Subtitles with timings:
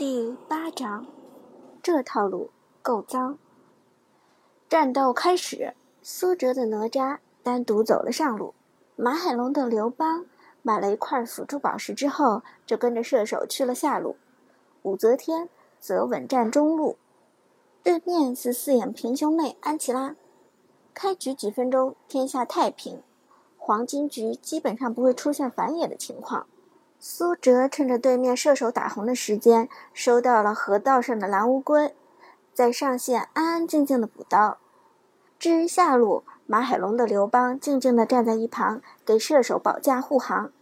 [0.00, 1.06] 第八章，
[1.82, 2.48] 这套路
[2.80, 3.36] 够脏。
[4.66, 8.54] 战斗开始，苏哲的哪吒单独走了上路，
[8.96, 10.24] 马海龙的刘邦
[10.62, 14.16] 买了一块辅助宝石之后，就跟着射手去了下路。
[14.84, 16.96] 武则天则稳占中路。
[17.82, 20.16] 对面是四眼平兄妹安琪拉。
[20.94, 23.02] 开局几分钟，天下太平，
[23.58, 26.46] 黄金局基本上不会出现反野的情况。
[27.02, 31.94] 苏哲趁着对面射手打红的时间，收到了河道上的蓝乌龟，
[32.52, 34.58] 在上线安安静静的补刀。
[35.38, 40.52] 至于下路，马海龙的刘邦静静的站在一旁，给射手保驾护航。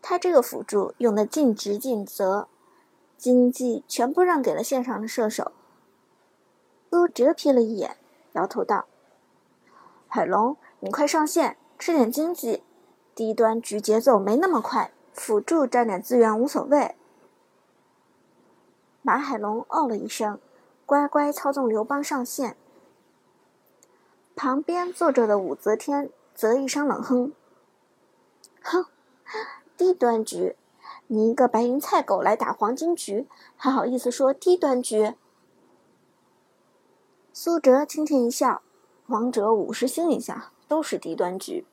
[0.00, 2.48] 他这个辅助用的尽职尽责，
[3.18, 5.52] 经济全部让给了线上的射手。
[6.90, 7.98] 苏哲瞥了一眼，
[8.32, 8.86] 摇头道
[10.08, 12.62] ：“海龙，你快上线，吃点经济。
[13.14, 16.96] 低端局节奏没那么快。”辅助占点资源无所谓。
[19.00, 20.38] 马海龙哦了一声，
[20.84, 22.56] 乖乖操纵刘邦上线。
[24.34, 27.32] 旁边坐着的武则天则一声冷哼
[28.62, 28.86] ：“哼，
[29.76, 30.56] 低端局，
[31.06, 35.14] 你一个白云菜狗来打黄金局，还好意思说低端局？”
[37.32, 38.62] 苏哲轻轻一笑
[39.06, 41.66] ：“王者五十星以下都是低端局。”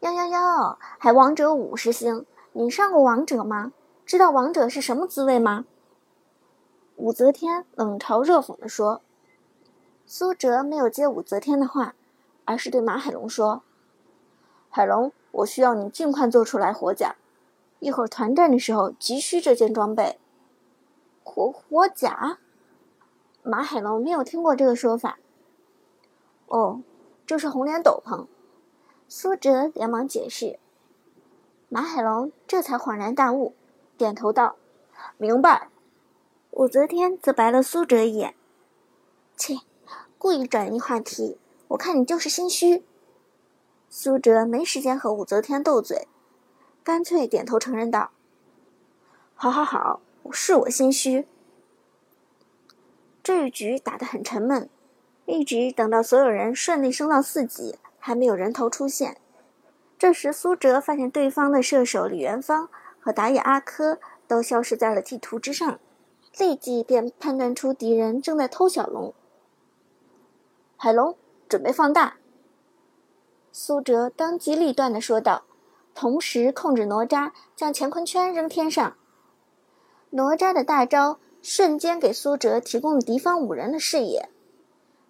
[0.00, 2.26] 幺幺幺，还王者五十星？
[2.52, 3.72] 你上过王者吗？
[4.04, 5.64] 知道王者是什么滋味吗？
[6.96, 9.00] 武则天冷嘲热讽地说。
[10.04, 11.94] 苏哲没有接武则天的话，
[12.44, 13.62] 而是对马海龙说
[14.68, 17.16] ：“海龙，我需要你尽快做出来火甲，
[17.80, 20.18] 一会儿团战的时候急需这件装备。”
[21.24, 22.38] 火火甲？
[23.42, 25.18] 马海龙没有听过这个说法。
[26.48, 26.82] 哦，
[27.26, 28.26] 这是红莲斗篷。
[29.08, 30.58] 苏哲连忙解释，
[31.68, 33.54] 马海龙这才恍然大悟，
[33.96, 34.56] 点头道
[35.16, 35.68] ：“明白。”
[36.50, 38.34] 武则天则白了苏哲一眼
[39.36, 39.58] ：“切，
[40.18, 42.84] 故意转移话题，我看你就是心虚。”
[43.88, 46.08] 苏哲没时间和武则天斗嘴，
[46.82, 48.10] 干脆点头承认道
[49.36, 50.00] ：“好好好，
[50.32, 51.28] 是我心虚。”
[53.22, 54.68] 这一局打得很沉闷，
[55.26, 57.78] 一直等到所有人顺利升到四级。
[58.06, 59.16] 还没有人头出现，
[59.98, 62.68] 这时苏哲发现对方的射手李元芳
[63.00, 65.80] 和打野阿珂都消失在了地图之上，
[66.38, 69.12] 立即便判断出敌人正在偷小龙。
[70.76, 71.16] 海龙
[71.48, 72.18] 准备放大，
[73.50, 75.42] 苏哲当机立断地说道，
[75.92, 78.96] 同时控制哪吒将乾坤圈扔天上。
[80.10, 84.28] 哪吒的大招瞬间给苏哲提供了敌方五人的视野，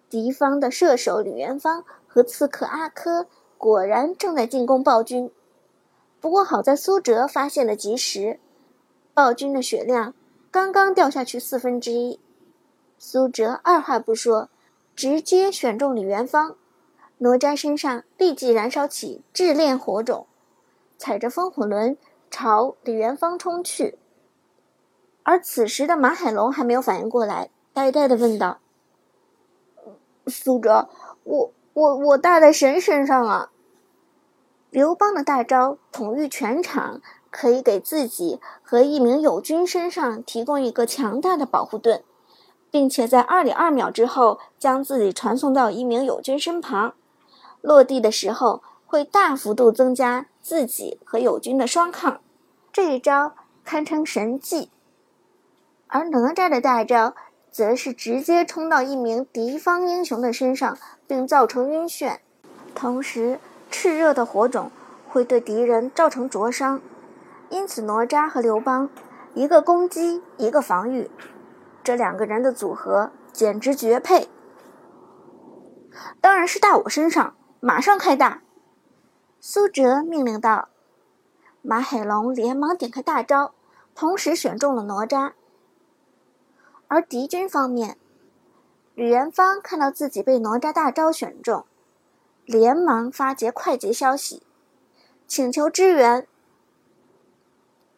[0.09, 1.85] 敌方的射手李元芳。
[2.17, 3.27] 和刺客阿珂
[3.59, 5.29] 果然正在进攻暴君，
[6.19, 8.39] 不过好在苏哲发现的及时，
[9.13, 10.15] 暴君的血量
[10.49, 12.19] 刚刚掉下去四分之一。
[12.97, 14.49] 苏哲二话不说，
[14.95, 16.55] 直接选中李元芳，
[17.19, 20.25] 哪吒身上立即燃烧起炙炼火种，
[20.97, 21.95] 踩着风火轮
[22.31, 23.99] 朝李元芳冲去。
[25.21, 28.57] 而此时的马海龙还没有反应过来，呆呆的问道
[30.25, 30.89] ：“苏哲，
[31.23, 33.51] 我……”我我大在神身上啊！
[34.71, 36.99] 刘邦的大招统御全场，
[37.29, 42.01] 可以给自己和一名友军身上提供一个强大的保护盾，
[42.71, 46.95] 并且在二点二秒之后将自己传送到一名友军身旁，
[47.61, 52.19] 落地的时候会大幅度增加自己和友军的双抗，
[52.73, 53.33] 这一招
[53.63, 54.71] 堪称神技。
[55.85, 57.13] 而哪吒的大招。
[57.49, 60.77] 则是直接冲到一名敌方英雄的身上，
[61.07, 62.17] 并造成晕眩，
[62.75, 63.39] 同时
[63.71, 64.69] 炽热的火种
[65.07, 66.81] 会对敌人造成灼伤，
[67.49, 68.89] 因此哪吒和刘邦
[69.33, 71.09] 一个攻击，一个防御，
[71.83, 74.27] 这两个人的组合简直绝配。
[76.19, 78.41] 当然是大我身上，马上开大！
[79.39, 80.69] 苏哲命令道。
[81.61, 83.53] 马海龙连忙点开大招，
[83.95, 85.31] 同时选中了哪吒。
[86.87, 87.97] 而敌军方面，
[88.97, 91.67] 吕元芳看到自己被哪吒大招选中，
[92.45, 94.41] 连忙发捷快捷消息，
[95.27, 96.25] 请求支援。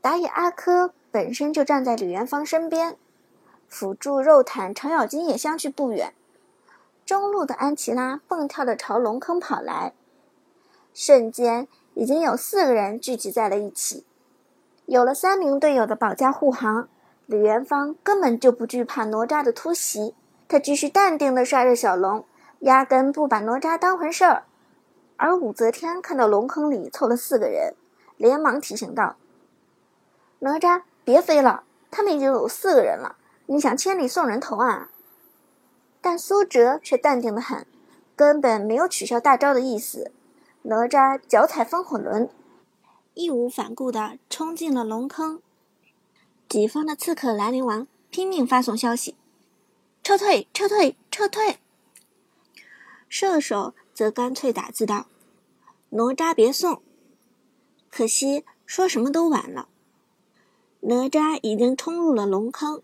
[0.01, 2.97] 打野阿珂本身就站在吕元芳身边，
[3.69, 6.13] 辅助肉坦、程咬金也相距不远。
[7.05, 9.93] 中路的安琪拉蹦跳的朝龙坑跑来，
[10.93, 14.05] 瞬间已经有四个人聚集在了一起。
[14.85, 16.89] 有了三名队友的保驾护航。
[17.25, 20.13] 李元芳根本就不惧怕哪吒的突袭，
[20.49, 22.25] 他只是淡定地刷着小龙，
[22.61, 24.45] 压根不把哪吒当回事儿。
[25.15, 27.75] 而武则天看到龙坑里凑了四个人，
[28.17, 29.15] 连忙提醒道
[30.39, 34.89] ：“哪吒，别飞了，他们已经有四个人了，你想千里送人头啊？
[36.01, 37.67] 但苏哲却淡定的很，
[38.15, 40.11] 根本没有取消大招的意思。
[40.63, 42.27] 哪吒脚踩风火轮，
[43.13, 45.41] 义无反顾地冲进了龙坑。
[46.47, 49.15] 己方的刺客兰陵王拼命发送消息
[50.09, 51.59] ：“撤退，撤退，撤退！”
[53.07, 55.05] 射手则干脆打字道
[55.91, 56.81] ：“哪吒别送。”
[57.91, 59.67] 可惜说什么都晚了，
[60.79, 62.81] 哪吒已经冲入了龙坑，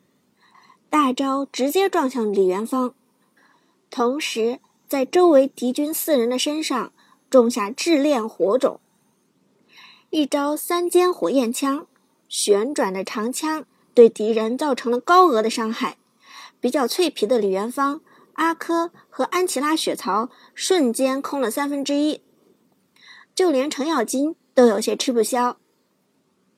[0.91, 2.93] 大招直接撞向李元芳。
[3.89, 6.93] 同时，在周围敌军四人的身上
[7.31, 8.79] 种下炙炼火种。
[10.11, 11.87] 一招三尖火焰枪，
[12.29, 15.97] 旋转的长枪对敌人造成了高额的伤害。
[16.65, 18.01] 比较脆皮的李元芳、
[18.33, 22.23] 阿珂和安琪拉血槽瞬间空了三分之一，
[23.35, 25.59] 就连程咬金都有些吃不消。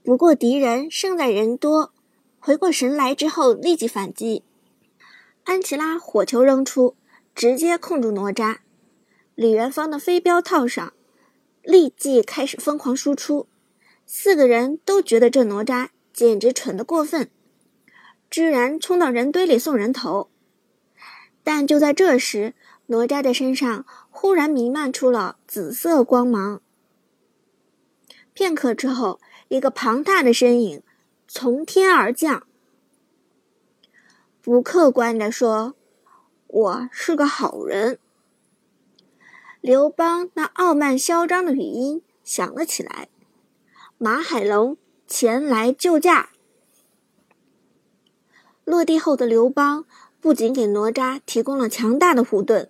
[0.06, 1.92] 不过敌人胜在人多，
[2.40, 4.44] 回过神来之后立即反击。
[5.44, 6.96] 安琪拉火球扔出。
[7.36, 8.60] 直接控住哪吒，
[9.36, 10.94] 李元芳的飞镖套上，
[11.62, 13.48] 立即开始疯狂输出。
[14.06, 17.30] 四个人都觉得这哪吒简直蠢得过分，
[18.30, 20.30] 居然冲到人堆里送人头。
[21.44, 22.54] 但就在这时，
[22.88, 26.62] 哪吒的身上忽然弥漫出了紫色光芒。
[28.34, 30.84] 片刻之后，一个庞大的身影
[31.28, 32.46] 从天而降。
[34.42, 35.74] 不客观地说。
[36.50, 38.00] 我是个好人。
[39.60, 43.10] 刘邦那傲慢嚣张的语音响了起来。
[43.98, 46.30] 马海龙前来救驾。
[48.68, 49.86] 落地后的刘邦
[50.20, 52.68] 不仅给哪吒提供了强大的护盾，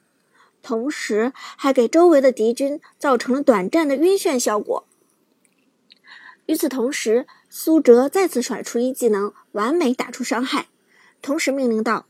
[0.61, 4.88] 同时还给周围的敌军造成了短暂的晕眩效果。
[6.45, 10.67] 与此同时，苏哲再次甩出一技能，完美打出伤害，
[11.23, 12.05] 同时命令道。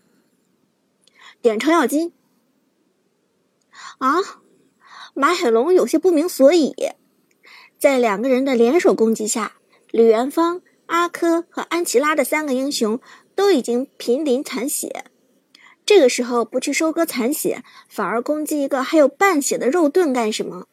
[1.42, 2.12] 点程咬金
[4.00, 4.18] 啊！
[5.14, 6.76] 马海龙有些不明所以。
[7.80, 9.54] 在两个人的联手攻击下，
[9.92, 13.00] 李元芳、阿珂和安琪拉的三个英雄
[13.38, 15.06] 都已经濒临残血。
[15.86, 20.68] 这个时候不去收割残血，反而攻击一个还有半血的肉盾干什么？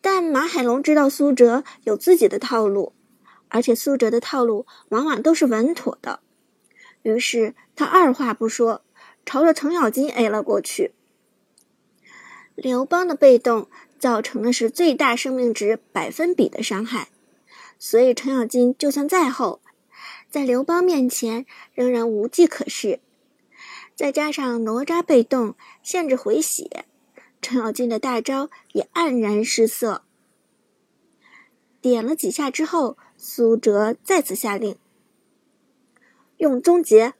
[0.00, 2.94] 但马海龙知道苏哲有自己的套路，
[3.48, 6.20] 而且苏哲的套路往往都是稳妥的。
[7.02, 8.82] 于是他二话不说。
[9.24, 10.94] 朝着程咬金 A 了过去。
[12.56, 17.08] 刘邦的被动造成的是最大生命值百分比的伤害，
[17.78, 19.61] 所以程咬金就算再厚，
[20.32, 21.44] 在刘邦面前
[21.74, 23.00] 仍然无计可施。
[23.94, 26.86] 再加上哪吒被动限制回血，
[27.42, 30.04] 程咬金的大招也黯然失色。
[31.82, 34.78] 点了几下之后，苏哲再次下令
[36.38, 37.12] 用终结。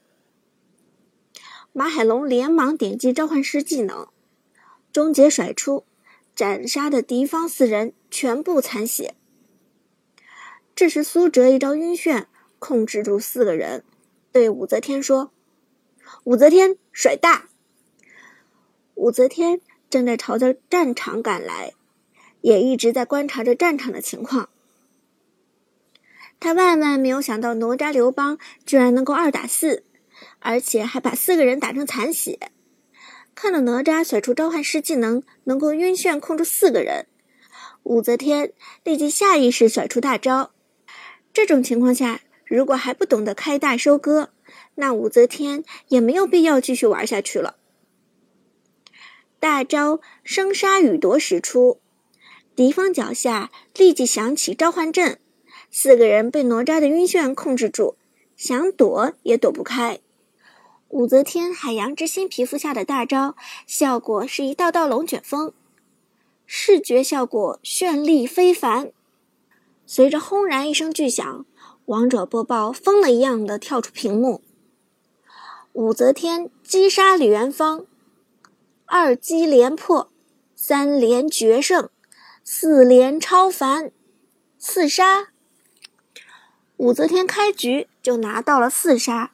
[1.71, 4.07] 马海龙连忙点击召唤师技能，
[4.91, 5.85] 终结甩出，
[6.33, 9.13] 斩杀的敌方四人全部残血。
[10.73, 12.25] 这时苏哲一招晕眩，
[12.63, 13.83] 控制住四个人，
[14.31, 15.33] 对武则天说
[16.23, 17.49] ：“武则天甩大。”
[18.95, 21.73] 武则天正在朝着战场赶来，
[22.39, 24.47] 也一直在观察着战场的情况。
[26.39, 29.83] 他万万没有想到哪吒刘邦居然能够二打四。
[30.39, 32.39] 而且还把四个人打成残血。
[33.35, 37.07] 看到哪吒甩出召唤师技能，能够晕眩控住四个人，
[37.83, 40.51] 武则天立即下意识甩出大招。
[41.33, 42.21] 这种情况下，
[42.53, 44.29] 如果还不懂得开大收割，
[44.75, 47.55] 那武则天也没有必要继续玩下去了。
[49.39, 51.79] 大招生杀予夺使出，
[52.55, 55.17] 敌方脚下立即响起召唤阵，
[55.71, 57.95] 四个人被哪吒的晕眩控制住，
[58.37, 59.99] 想躲也躲不开。
[60.89, 65.53] 武则天海洋之心皮肤下的大招效果是一道道龙卷风，
[66.45, 68.91] 视觉效果绚丽非凡。
[69.87, 71.45] 随着轰然一声巨响，
[71.85, 74.41] 王者播报疯了一样的跳出屏幕。
[75.73, 77.85] 武则天击杀李元芳，
[78.85, 80.09] 二击连破，
[80.55, 81.89] 三连决胜，
[82.43, 83.91] 四连超凡，
[84.57, 85.27] 四杀。
[86.77, 89.31] 武则天开局就拿到了四杀。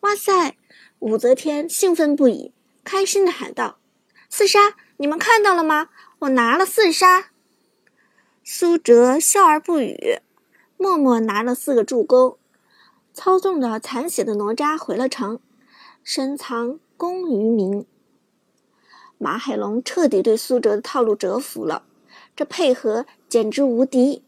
[0.00, 0.56] 哇塞！
[1.00, 2.52] 武则天兴奋不已，
[2.84, 3.78] 开心的喊道
[4.30, 4.76] ：“四杀！
[4.96, 5.90] 你们看到了吗？
[6.20, 7.30] 我拿了四杀！”
[8.44, 10.20] 苏哲笑而不语，
[10.78, 12.38] 默默拿了四个助攻，
[13.12, 15.40] 操纵着残血的哪吒回了城，
[16.04, 17.84] 深藏功于名。
[19.18, 21.82] 马海龙彻底对苏哲的套路折服了，
[22.36, 24.22] 这配合简直无敌。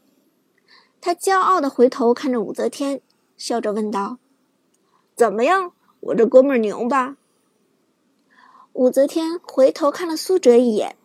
[1.01, 3.01] 他骄傲的回头看着武则天，
[3.37, 4.19] 笑着问道
[5.15, 7.17] ：“怎么样，我这哥们儿牛吧？”
[8.75, 10.97] 武则天回头看了苏哲一眼，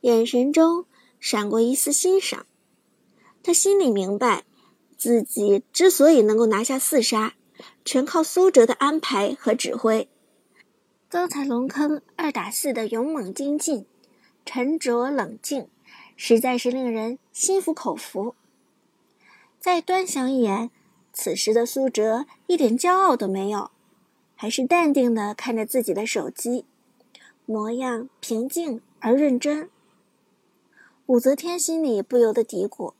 [0.00, 0.86] 眼神中
[1.20, 2.46] 闪过一丝欣赏。
[3.42, 4.44] 他心里明白，
[4.98, 7.34] 自己之所以能够拿下四杀，
[7.84, 10.08] 全靠苏哲的安排和指挥。
[11.08, 13.86] 刚才龙坑二打四的勇猛精进、
[14.44, 15.68] 沉着冷静，
[16.16, 18.34] 实在是令人心服口服。
[19.60, 20.70] 再端详一眼，
[21.12, 23.70] 此时的苏哲一点骄傲都没有，
[24.34, 26.64] 还是淡定的看着自己的手机，
[27.46, 29.70] 模样平静而认真。
[31.06, 32.94] 武则天心里不由得嘀咕。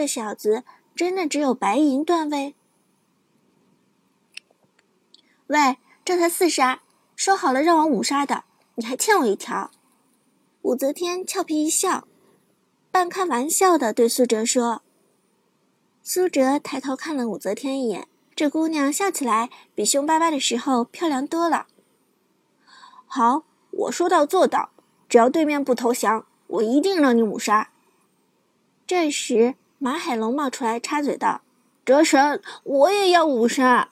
[0.00, 0.64] 这小子
[0.96, 2.54] 真的只有白银段位？
[5.48, 5.76] 喂，
[6.06, 6.80] 这才四杀，
[7.14, 8.44] 说好了让我五杀的，
[8.76, 9.70] 你还欠我一条。
[10.62, 12.08] 武则天俏皮一笑，
[12.90, 14.80] 半开玩笑的对苏哲说。
[16.02, 21.66] 苏哲抬头看了武则天一眼，这姑娘笑起来比凶巴巴的时候漂亮多了。
[23.04, 24.70] 好，我说到做到，
[25.10, 27.70] 只要对面不投降，我一定让你五杀。
[28.86, 29.56] 这时。
[29.82, 31.40] 马海龙冒出来插嘴道
[31.86, 33.88] ：“哲神，我也要五杀。”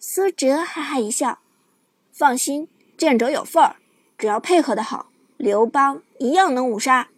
[0.00, 1.40] 苏哲哈哈一笑
[2.10, 3.76] ：“放心，见者有份儿，
[4.16, 7.08] 只要配合的好，刘邦一样能五杀。”